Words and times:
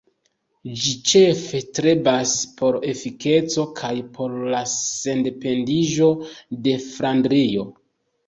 Ĝi 0.83 0.93
ĉefe 1.09 1.59
strebas 1.65 2.31
por 2.61 2.77
efikeco 2.93 3.65
kaj 3.81 3.91
por 4.15 4.33
la 4.55 4.63
sendependiĝo 4.73 6.09
de 6.69 6.75
Flandrio. 6.89 7.67